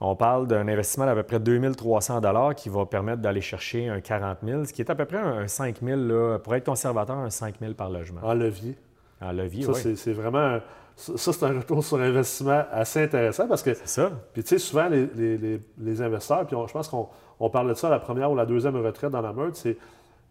[0.00, 2.20] on parle d'un investissement d'à peu près 2300
[2.54, 5.48] qui va permettre d'aller chercher un 40 000 ce qui est à peu près un
[5.48, 8.20] 5 000 là, pour être conservateur, un 5 000 par logement.
[8.22, 8.76] En levier.
[9.22, 9.80] En levier, Ça, oui.
[9.82, 10.38] c'est- c'est vraiment.
[10.38, 10.60] un-
[10.98, 14.10] Ça, c'est un retour sur investissement assez intéressant parce que C'est ça.
[14.32, 17.50] Puis tu sais, souvent, les, les- les- les investisseurs, puis on- je pense qu'on on
[17.50, 19.76] parlait de ça à la première ou la deuxième retraite dans la meute, c'est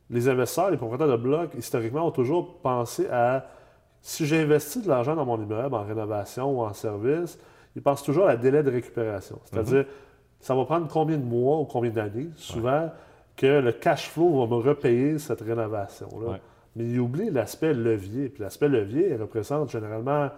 [0.09, 3.45] les investisseurs, les propriétaires de blocs, historiquement, ont toujours pensé à
[4.07, 7.39] si j'ai investi de l'argent dans mon immeuble en rénovation ou en service,
[7.75, 9.39] ils pensent toujours à la délai de récupération.
[9.45, 9.85] C'est-à-dire,
[10.39, 12.91] ça va prendre combien de mois ou combien d'années, souvent,
[13.35, 16.27] que le cash flow va me repayer cette rénovation-là.
[16.33, 16.41] Ouais.
[16.75, 18.29] Mais ils oublient l'aspect levier.
[18.29, 20.29] Puis l'aspect levier il représente généralement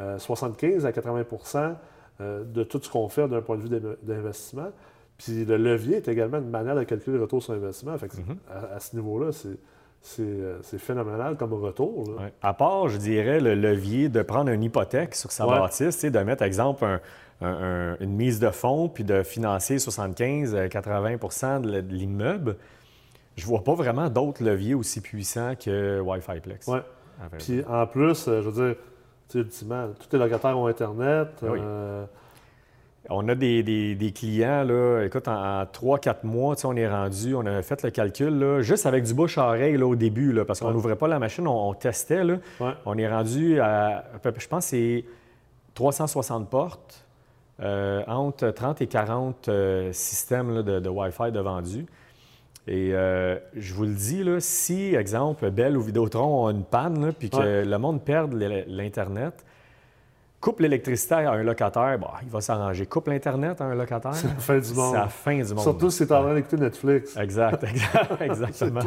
[0.00, 1.74] euh, 75 à 80%
[2.20, 4.70] euh, de tout ce qu'on fait d'un point de vue d'in- d'investissement.
[5.16, 7.96] Puis le levier est également une manière de calculer le retour sur investissement.
[7.98, 8.36] Fait que Mhm.
[8.50, 9.58] à, à ce niveau-là, c'est-
[10.02, 12.04] c'est euh, c'est phénoménal comme retour.
[12.10, 12.24] là.
[12.24, 12.32] Ouais.
[12.42, 15.58] À part, je dirais, le levier de prendre une hypothèque sur sa Ouais.
[15.58, 17.00] bâtisse, de mettre, exemple, un-
[17.40, 22.56] un- un- une mise de fonds puis de financer 75-80 de l- de l'immeuble,
[23.36, 26.66] je vois pas vraiment d'autres leviers aussi puissants que Wi-Fi Plex.
[26.66, 26.84] Dire.
[27.38, 28.76] Puis en plus, euh, je veux dire,
[29.34, 31.28] ultimement, tous les locataires ont Internet.
[31.42, 31.58] Oui.
[31.62, 32.04] euh,
[33.10, 37.44] On a des, des- des clients, là, écoute, en, 3-4 mois, on est rendu, on
[37.46, 40.68] a fait le calcul, là, juste avec du bouche-à-oreille là, au début, là, parce qu'on
[40.68, 40.72] Ouais.
[40.72, 42.22] n'ouvrait pas la machine, on, on testait.
[42.22, 42.72] Là, ouais.
[42.86, 45.04] On est rendu à, à je pense, c'est
[45.74, 47.04] 360 portes,
[47.60, 51.86] euh, entre 30 et 40 euh, systèmes là, de, de Wi-Fi de vendus.
[52.68, 57.04] Et euh, je vous le dis, là, si, exemple, Bell ou Vidéotron ont une panne,
[57.06, 57.64] là, puis que Ouais.
[57.64, 58.32] le monde perd
[58.68, 59.44] l'Internet,
[60.42, 62.84] coupe l'électricité à un locataire, bah, il va s'arranger.
[62.84, 64.90] Coupe l'Internet à un locataire, C'est la fin du monde.
[64.92, 65.60] c'est la fin du monde.
[65.60, 67.16] Surtout si tu es en train d'écouter Netflix.
[67.16, 68.80] Exact, exact, exactement.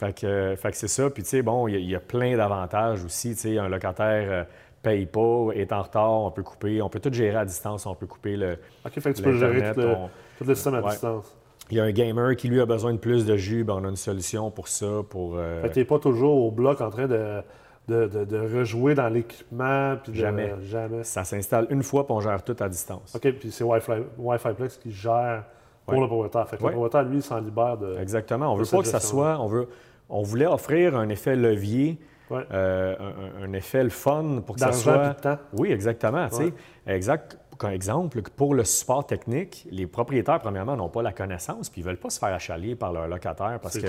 [0.00, 1.10] fait que, c'est ça.
[1.10, 3.30] Puis, tu sais, bon, il y a- il y, a plein d'avantages aussi.
[3.34, 4.44] Tu sais, un locataire euh,
[4.82, 7.94] paye pas, est en retard, on peut couper, on peut tout gérer à distance, on
[7.94, 8.58] peut couper le.
[8.84, 10.90] OK, fait que tu peux gérer tout le, on- tout le système à Ouais.
[10.90, 11.36] distance.
[11.70, 13.84] Il y a un gamer qui, lui, a besoin de plus de jus, ben, on
[13.84, 15.36] a une solution pour ça, pour...
[15.36, 17.40] euh, Fait que tu n'es pas toujours au bloc en train de,
[17.88, 19.96] de, de- de rejouer dans l'équipement.
[20.02, 20.54] puis de- Jamais.
[20.62, 21.04] Jamais.
[21.04, 23.14] Ça s'installe une fois, puis on gère tout à distance.
[23.14, 25.44] OK, puis c'est Wi-Fi, Wi-Fi Plex qui gère
[25.84, 26.00] pour Ouais.
[26.00, 26.48] le propriétaire.
[26.48, 26.68] Fait que Ouais.
[26.70, 27.98] le propriétaire, lui, il s'en libère de.
[27.98, 28.52] Exactement.
[28.52, 29.38] On veut pas que ça soit...
[29.40, 29.68] On, veut,
[30.08, 31.98] on voulait offrir un effet levier,
[32.30, 32.44] Ouais.
[32.52, 32.94] euh,
[33.42, 35.14] un, effet le fun pour que ça soit...
[35.14, 35.38] temps.
[35.58, 36.28] Oui, exactement.
[36.28, 36.42] tu sais.
[36.44, 36.52] Ouais.
[36.86, 37.36] Exact.
[37.62, 41.84] Comme exemple, pour le support technique, les propriétaires, premièrement, n'ont pas la connaissance, puis ils
[41.84, 43.86] ne veulent pas se faire achalier par leur locataire parce que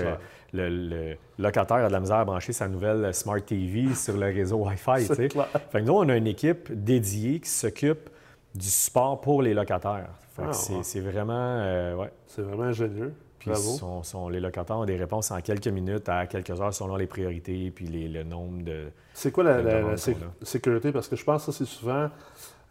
[0.52, 4.26] le, le locataire a de la misère à brancher sa nouvelle Smart TV sur le
[4.26, 5.06] réseau Wi-Fi.
[5.06, 8.10] Fait que nous, on a une équipe dédiée qui s'occupe
[8.54, 10.10] du support pour les locataires.
[10.36, 11.10] Fait que Ah, c'est ouais.
[11.10, 11.32] vraiment.
[11.36, 12.12] euh, ouais.
[12.28, 13.12] C'est vraiment ingénieux.
[13.40, 13.72] Puis Bravo.
[13.72, 17.06] sont- sont- les locataires ont des réponses en quelques minutes à quelques heures selon les
[17.06, 18.84] priorités puis les- le nombre de.
[19.12, 19.96] C'est quoi la, la-
[20.42, 20.92] sécurité?
[20.92, 22.08] Parce que je pense que ça, c'est souvent.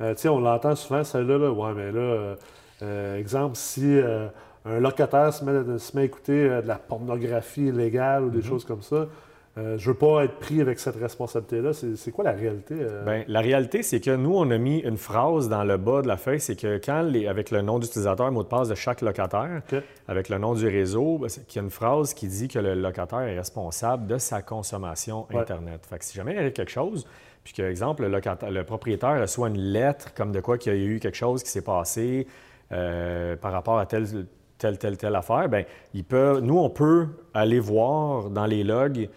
[0.04, 1.38] Euh, on l'entend souvent, celle-là.
[1.38, 2.36] Là, ouais, mais là, euh,
[2.82, 4.00] euh, exemple, si
[4.66, 8.32] un locataire se met, se met à écouter de la pornographie illégale ou Mm-hmm.
[8.32, 9.08] des choses comme ça,
[9.58, 11.72] euh, je veux pas être pris avec cette responsabilité-là.
[11.74, 12.74] C'est quoi la réalité?
[12.80, 13.04] euh?
[13.06, 16.08] Bien, la réalité, c'est que nous, on a mis une phrase dans le bas de
[16.08, 19.02] la feuille, c'est que quand, les- avec le nom d'utilisateur, mot de passe de chaque
[19.02, 19.62] locataire,
[20.08, 22.74] avec le nom du réseau, ben, qu'il y a une phrase qui dit que le
[22.74, 25.42] locataire est responsable de sa consommation Ouais.
[25.42, 25.86] Internet.
[25.88, 27.06] Fait que si jamais il y a quelque chose,
[27.44, 30.76] puis que, exemple, le, locataire- le propriétaire reçoit une lettre comme de quoi qu'il y
[30.76, 32.26] a eu quelque chose qui s'est passé
[32.72, 34.08] euh, par rapport à telle,
[34.58, 35.64] telle, telle, telle affaire, bien,
[35.94, 39.10] il peut, nous, on peut aller voir dans les logs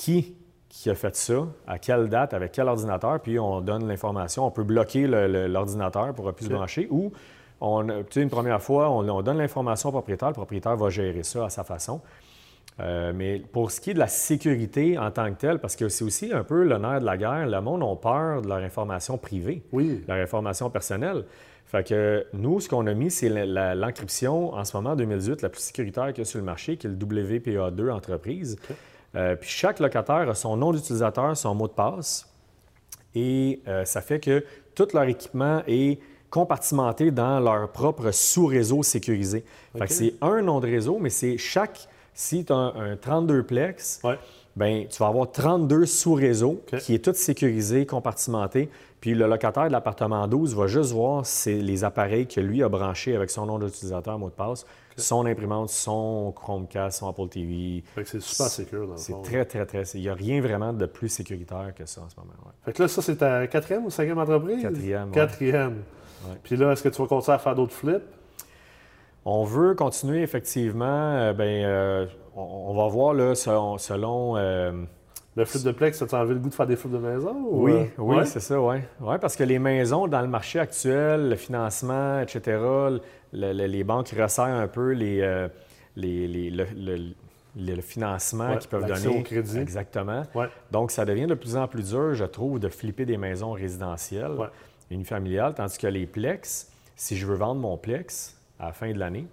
[0.00, 0.34] qui,
[0.70, 4.46] qui a fait ça, à quelle date, avec quel ordinateur, puis on donne l'information.
[4.46, 6.56] On peut bloquer l'ordinateur pour ne plus se Ok.
[6.56, 7.12] brancher ou,
[7.60, 7.86] on,
[8.16, 11.50] une première fois, on, on donne l'information au propriétaire, le propriétaire va gérer ça à
[11.50, 12.00] sa façon.
[12.78, 15.90] Euh, mais pour ce qui est de la sécurité en tant que telle, parce que
[15.90, 18.58] c'est aussi un peu le nerf de la guerre, le monde a peur de leur
[18.58, 20.02] information privée Oui.
[20.08, 21.24] leur information personnelle.
[21.66, 25.50] Fait que nous, ce qu'on a mis, c'est l'encryption en ce moment, en 2018, la
[25.50, 28.56] plus sécuritaire qu'il y a sur le marché, qui est le WPA2 entreprise.
[29.16, 32.26] Euh, puis chaque locataire a son nom d'utilisateur, son mot de passe.
[33.14, 34.44] Et euh, ça fait que
[34.74, 35.98] tout leur équipement est
[36.30, 39.44] compartimenté dans leur propre sous-réseau sécurisé.
[39.72, 39.88] Fait OK.
[39.88, 41.88] que c'est un nom de réseau, mais c'est chaque.
[42.14, 44.18] Si tu as un, un 32 plex, Ouais.
[44.54, 48.68] ben, tu vas avoir 32 sous-réseaux qui est tout sécurisé, compartimenté.
[49.00, 53.16] Puis le locataire de l'appartement 12 va juste voir les appareils que lui a branchés
[53.16, 54.66] avec son nom d'utilisateur, mot de passe,
[55.00, 57.82] son imprimante, son Chromecast, son Apple TV.
[58.04, 59.82] C'est super sécure dans le C'est très, très, très.
[59.94, 62.32] Il n'y a rien vraiment de plus sécuritaire que ça en ce moment.
[62.46, 62.52] ouais.
[62.64, 64.62] Fait que là, ça, c'est ta quatrième ou cinquième entreprise?
[64.62, 65.10] Quatrième.
[65.10, 65.82] Quatrième.
[66.28, 66.36] Ouais.
[66.42, 68.02] Puis là, est-ce que tu vas continuer à faire d'autres flips?
[69.24, 70.84] On veut continuer effectivement.
[70.86, 73.76] euh, ben, euh, on, on va voir là, selon.
[73.78, 74.72] selon, euh,
[75.36, 77.34] Le flip de Plex, ça t'a enlevé le goût de faire des flips de maison?
[77.48, 78.24] ou, Oui, oui, ouais?
[78.24, 78.76] c'est ça, oui.
[79.00, 82.58] Ouais, parce que les maisons, dans le marché actuel, le financement, etc.,
[83.32, 85.48] le- le- les banques resserrent un peu les, euh,
[85.96, 89.06] les- les- le, financement Ouais, qu'ils peuvent donner.
[89.08, 89.58] au crédit.
[89.58, 90.22] Exactement.
[90.34, 90.46] Ouais.
[90.70, 94.32] Donc, ça devient de plus en plus dur, je trouve, de flipper des maisons résidentielles,
[94.32, 94.46] Ouais.
[94.90, 98.98] unifamiliales, tandis que les plex, si je veux vendre mon plex à la fin de
[98.98, 99.26] l'année,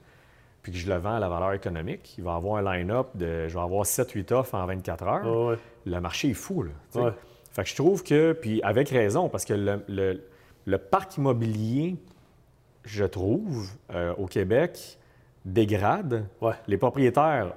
[0.63, 3.47] puis que je le vends à la valeur économique, il va avoir un line-up de,
[3.47, 6.63] je vais avoir 7-8 offres en 24 heures le marché est fou.
[6.63, 7.13] Là.
[7.53, 10.21] Fait que je trouve que, puis avec raison, parce que le-
[10.65, 11.95] le parc immobilier,
[12.87, 14.97] je trouve, euh, au Québec,
[15.45, 16.25] dégrade.
[16.41, 16.53] Ouais.
[16.67, 17.53] Les propriétaires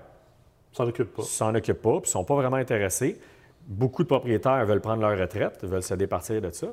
[0.72, 1.22] Ça occupe pas.
[1.22, 3.18] s'en occupent pas, puis sont pas vraiment intéressés.
[3.66, 6.68] Beaucoup de propriétaires veulent prendre leur retraite, veulent se départir de ça.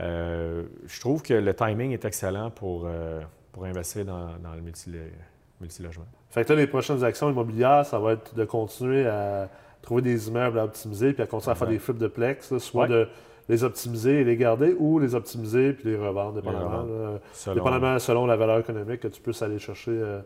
[0.00, 3.20] Euh, je trouve que le timing est excellent pour, euh,
[3.52, 4.92] pour investir dans, dans le multi-
[5.60, 6.06] multilogement.
[6.30, 9.48] Fait que là, les prochaines actions immobilières, ça va être de continuer à
[9.82, 12.58] trouver des immeubles à optimiser puis à continuer à faire des flips de Plex, là,
[12.60, 12.88] soit Ouais.
[12.88, 13.08] de
[13.48, 16.68] les optimiser et les garder ou les optimiser puis les revendre, dépendamment.
[16.82, 16.92] revendre.
[17.12, 17.18] là.
[17.32, 20.20] Selon- Dépendamment selon la valeur économique que tu peux aller chercher euh,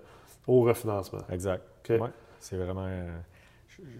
[0.46, 1.20] au refinancement.
[1.30, 1.62] Exact.
[1.90, 2.00] Ouais,
[2.40, 2.86] c'est vraiment.
[2.86, 3.08] euh,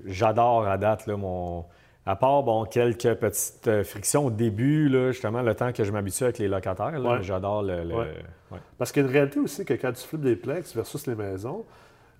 [0.07, 1.65] J'adore à date, là, mon.
[2.05, 5.93] À part, bon, quelques petites euh, frictions au début, là, justement, le temps que je
[5.93, 7.23] m'habitue avec les locataires, Ouais.
[7.23, 7.85] j'adore le.
[7.85, 8.07] le- Ouais.
[8.51, 8.59] ouais.
[8.77, 11.15] Parce qu'il y a une réalité aussi que quand tu flippes des Plex versus les
[11.15, 11.65] maisons,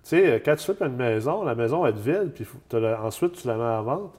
[0.03, 2.45] tu sais, euh, quand tu flippes une maison, la maison va être vide, puis
[3.01, 4.13] ensuite tu la mets en vente.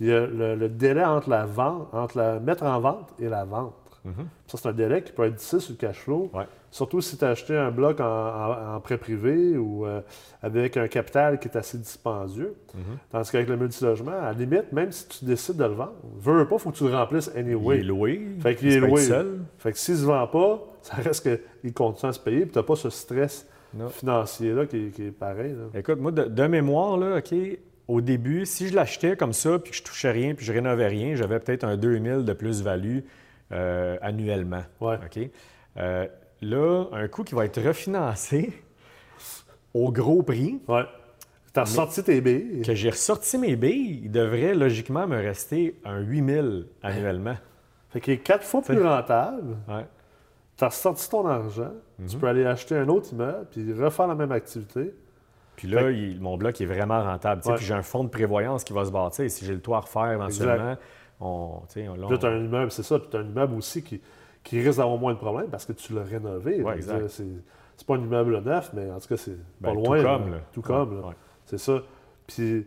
[0.00, 3.44] Puis euh, le, le délai entre la vente, entre la mettre en vente et la
[3.44, 3.74] vente,
[4.46, 6.30] Ça, c'est un délai qui peut être difficile sur le cash flow.
[6.32, 6.46] Ouais.
[6.70, 10.00] Surtout si tu as acheté un bloc en, en- en prêt privé ou euh,
[10.42, 12.54] avec un capital qui est assez dispendieux.
[13.10, 16.38] Tandis qu'avec le multilogement, à la limite, même si tu décides de le vendre, veux,
[16.38, 17.80] veux pas, il faut que tu le remplisses Il anyway.
[17.80, 18.26] est loué.
[18.40, 19.02] Fait qu'il il est loué.
[19.02, 19.40] seul.
[19.58, 21.28] Fait que s'il se vend pas, ça reste
[21.62, 23.46] qu'il continue à se payer, puis tu n'as pas ce stress
[23.90, 25.52] financier-là qui, est- qui est pareil.
[25.52, 25.78] là.
[25.78, 27.34] Écoute, moi, de, de mémoire, là, OK,
[27.90, 30.86] au début, si je l'achetais comme ça, puis que je touchais rien, puis je rénovais
[30.86, 32.98] rien, j'avais peut-être un 2000 de plus-value
[33.52, 34.62] euh, annuellement.
[34.80, 34.96] Ouais.
[35.76, 36.06] Euh,
[36.42, 38.52] là, un coût qui va être refinancé
[39.74, 40.84] au gros prix, Ouais.
[41.52, 42.62] Tu as sorti tes billes.
[42.64, 47.34] que j'ai ressorti mes billes, il devrait logiquement me rester un 8000 annuellement.
[47.88, 49.56] Fait qu'il est quatre fois plus rentable.
[49.66, 49.84] Ouais.
[50.56, 51.72] Tu as ressorti ton argent.
[52.08, 52.20] Tu Mhm.
[52.20, 54.94] peux aller acheter un autre immeuble puis refaire la même activité.
[55.60, 57.42] Puis là, il- mon bloc est vraiment rentable.
[57.46, 57.54] Ouais.
[57.56, 59.30] Puis j'ai un fonds de prévoyance qui va se bâtir.
[59.30, 60.76] Si j'ai le toit à refaire éventuellement,
[61.20, 62.98] on, on- là, tu as un immeuble, c'est ça.
[62.98, 64.00] Puis tu as un immeuble aussi qui,
[64.42, 66.62] qui risque d'avoir moins de problèmes parce que tu l'as rénové.
[66.62, 67.24] Dire, C'est
[67.76, 70.02] c'est pas un immeuble neuf, mais en tout cas, c'est Ben, pas tout loin.
[70.02, 70.38] comme, là.
[70.52, 71.00] Tout comme.
[71.00, 71.08] là.
[71.08, 71.14] Ouais.
[71.46, 71.80] C'est ça.
[72.26, 72.66] Puis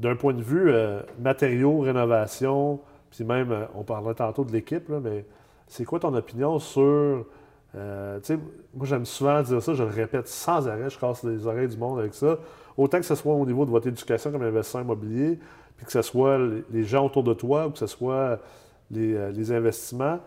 [0.00, 4.88] d'un point de vue euh, matériaux, rénovation, puis même, euh, on parlait tantôt de l'équipe,
[4.88, 5.24] là, mais
[5.68, 7.26] c'est quoi ton opinion sur.
[7.76, 8.18] Euh,
[8.74, 11.76] moi, j'aime souvent dire ça, je le répète sans arrêt, je casse les oreilles du
[11.76, 12.38] monde avec ça.
[12.76, 15.38] Autant que ce soit au niveau de votre éducation comme investisseur immobilier,
[15.76, 16.38] puis que ce soit
[16.70, 18.38] les, gens autour de toi ou que ce soit
[18.90, 20.18] les, euh, les investissements,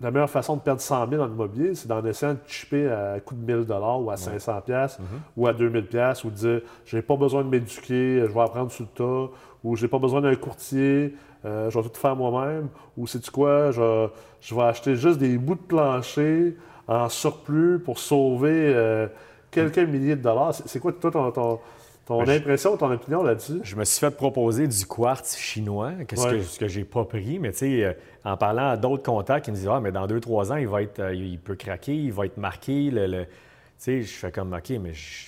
[0.00, 3.20] la meilleure façon de perdre 100 000 en immobilier, c'est d'en essayer de chipper à
[3.20, 4.98] coût de 1000 ou à 500 pièces
[5.36, 8.70] ou à 2000 pièces ou de dire j'ai pas besoin de m'éduquer, je vais apprendre
[8.70, 12.68] sur le tas ou j'ai pas besoin d'un courtier, euh, je vais tout faire moi-même
[12.96, 14.08] ou sais tu quoi, je,
[14.40, 16.56] je vais acheter juste des bouts de plancher
[16.88, 19.06] en surplus pour sauver euh,
[19.50, 20.54] quelques milliers de dollars.
[20.54, 21.60] C'est c'est quoi toi ton, ton,
[22.06, 23.60] ton Ben, je- impression, ton opinion là-dessus?
[23.62, 26.40] Je me suis fait proposer du quartz chinois, que ce Ouais.
[26.58, 27.92] que, j'ai pas pris, mais tu sais, euh,
[28.24, 30.66] en parlant à d'autres contacts, ils me disent Ah, mais dans deux, trois ans, il
[30.68, 32.90] va être, il peut craquer, il va être marqué.
[32.90, 33.30] Le, le- Tu
[33.78, 35.26] sais, je fais comme OK, mais je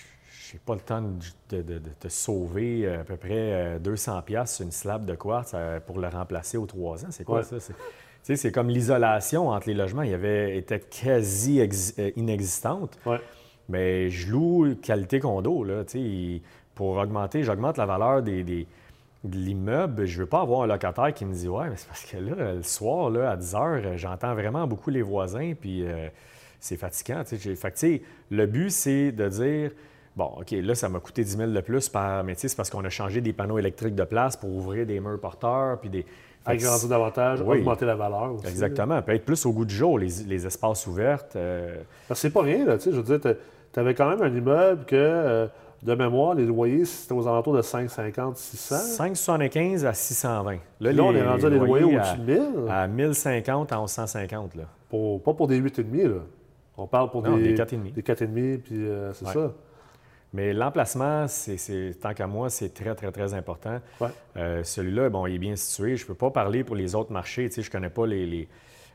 [0.52, 3.78] j'ai pas le temps de, de- de- de te sauver euh, à peu près euh,
[3.78, 7.08] 200 pièces sur une slab de quartz euh, pour le remplacer aux trois ans.
[7.10, 7.42] C'est quoi Ouais.
[7.44, 7.56] ça?
[8.22, 10.02] C'est- c'est comme l'isolation entre les logements.
[10.02, 12.98] Il y avait, était quasi ex- euh, inexistante.
[13.06, 13.18] Ouais.
[13.68, 16.42] Mais je loue qualité condo, là, tu sais, il-
[16.74, 18.66] pour augmenter, j'augmente la valeur des, des-
[19.24, 20.04] de l'immeuble.
[20.04, 22.54] Je veux pas avoir un locataire qui me dit Ouais, mais c'est parce que là,
[22.54, 26.08] le soir, là, à 10 heures, j'entends vraiment beaucoup les voisins, puis euh,
[26.60, 27.22] c'est fatigant.
[27.24, 29.70] Fait que, tu sais, le but, c'est de dire
[30.16, 32.22] Bon, OK, là, ça m'a coûté 10 000 de plus par.
[32.36, 35.18] Sais, c'est parce qu'on a changé des panneaux électriques de place pour ouvrir des murs
[35.20, 36.04] porteurs, puis des.
[36.44, 37.58] Agrandir davantage, Oui.
[37.60, 38.48] augmenter la valeur aussi.
[38.48, 39.00] Exactement.
[39.00, 41.24] Peut être plus au goût du jour, les, les espaces ouverts.
[41.36, 41.76] euh,
[42.08, 42.90] Parce que c'est pas rien, là, tu sais.
[42.92, 43.20] Je veux dire,
[43.72, 45.46] tu avais quand même un immeuble que, euh,
[45.84, 48.74] de mémoire, les loyers, c'était aux alentours de 5,50, 600.
[48.76, 50.56] 5,75 à 620.
[50.80, 52.42] Là, on est rendu à des loyers à, au-dessus de 1000.
[52.68, 54.56] à 1050 à 1150.
[54.56, 54.64] Là.
[54.90, 56.20] Pour- pas pour des 8,5, là.
[56.76, 57.92] On parle pour Non, des, des 4,5.
[57.94, 59.32] Des 4,5, puis euh, c'est Ouais.
[59.32, 59.52] ça.
[60.34, 63.80] Mais l'emplacement, c'est, tant qu'à moi, c'est très, très, très important.
[64.00, 64.08] Ouais.
[64.36, 65.96] Euh, celui-là, bon, il est bien situé.
[65.96, 67.48] Je ne peux pas parler pour les autres marchés.
[67.50, 68.26] Tu sais, je ne connais pas les.
[68.26, 68.48] les-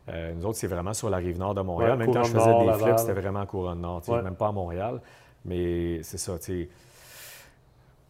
[0.10, 1.92] euh, nous autres, c'est vraiment sur la rive nord de Montréal.
[1.92, 2.82] Ouais, même quand je faisais Nord, des Laval.
[2.96, 4.02] flips, c'était vraiment couronne nord.
[4.02, 4.22] tu sais, Ouais.
[4.24, 5.00] Même pas à Montréal.
[5.46, 6.70] Mais c'est ça, tu sais.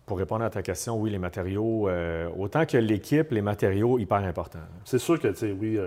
[0.06, 4.20] Pour répondre à ta question, oui, les matériaux, euh, autant que l'équipe, les matériaux, hyper
[4.20, 4.60] importants.
[4.86, 5.78] C'est sûr que, tu sais, oui,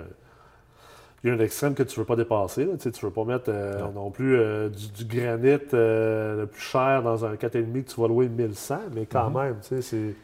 [1.22, 2.64] il y a un extrême que tu ne veux pas dépasser.
[2.64, 3.92] Là, tu ne veux pas mettre euh, Non.
[3.92, 4.10] non.
[4.10, 8.08] plus euh, du, du granit euh, le plus cher dans un 4,5 que tu vas
[8.08, 9.42] louer 1100, mais quand Mm-hmm.
[9.42, 10.14] même, tu sais, c'est...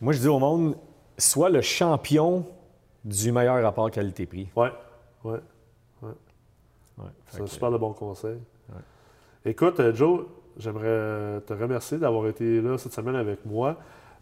[0.00, 0.76] Moi, je dis au monde,
[1.16, 2.44] sois le champion
[3.04, 4.48] du meilleur rapport qualité-prix.
[4.56, 4.72] Ouais,
[5.24, 5.38] ouais.
[6.02, 6.10] Ouais,
[7.26, 8.38] fait C'est un super de bon conseil.
[9.44, 10.22] Écoute, Joe,
[10.58, 13.76] j'aimerais te remercier d'avoir été là cette semaine avec moi.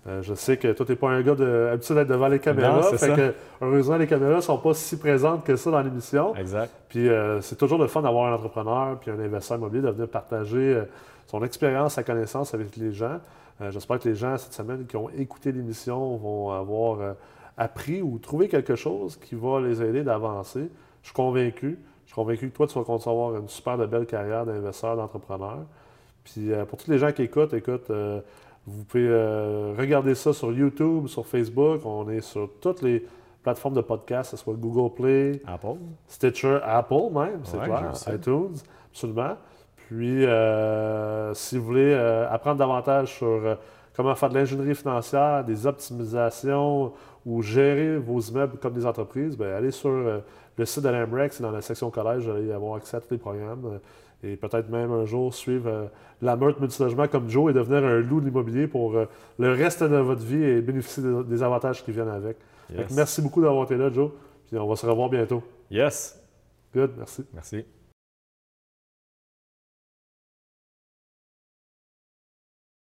[0.08, 2.40] Euh, je sais que toi, tu n'es pas un gars de, habitué d'être devant les
[2.40, 2.76] caméras.
[2.76, 3.14] Non, fait ça.
[3.14, 6.34] que, heureusement, les caméras ne sont pas si présentes que ça dans l'émission.
[6.34, 6.72] Exact.
[6.88, 10.08] Puis euh, c'est toujours le fun d'avoir un entrepreneur puis un investisseur immobilier de venir
[10.08, 10.84] partager euh,
[11.28, 13.20] son expérience, sa connaissance avec les gens.
[13.70, 17.14] J'espère que les gens cette semaine qui ont écouté l'émission vont avoir
[17.56, 20.68] appris ou trouvé quelque chose qui va les aider d'avancer.
[21.02, 21.78] Je suis convaincu.
[22.04, 24.44] Je suis convaincu que toi, tu vas continuer à avoir une super de belle carrière
[24.44, 25.58] d'investisseur, d'entrepreneur.
[26.24, 27.88] Puis pour tous les gens qui écoutent, écoute,
[28.66, 31.80] vous pouvez euh, regarder ça sur YouTube, sur Facebook.
[31.84, 33.04] On est sur toutes les
[33.42, 35.78] plateformes de podcast, que ce soit Google Play, Apple.
[36.06, 38.54] Stitcher, Apple même, c'est Ouais, clair, iTunes,
[38.92, 39.36] absolument.
[39.88, 43.58] Puis, euh, si vous voulez euh, apprendre davantage sur
[43.96, 46.92] comment faire de l'ingénierie financière, des optimisations
[47.26, 51.50] ou gérer vos immeubles comme des entreprises, ben, allez sur le site de l'AMREX dans
[51.50, 53.80] la section collège, vous allez avoir accès à tous les programmes.
[54.22, 55.86] Et peut-être même un jour suivre euh,
[56.20, 59.06] la meute multilogement comme Joe et devenir un loup de l'immobilier pour euh,
[59.38, 62.36] le reste de votre vie et bénéficier des, des avantages qui viennent avec.
[62.72, 62.90] Yes.
[62.94, 64.10] merci beaucoup d'avoir été là, Joe.
[64.46, 65.42] Puis on va se revoir bientôt.
[65.70, 66.18] Yes.
[66.74, 67.24] Good, merci.
[67.34, 67.64] Merci.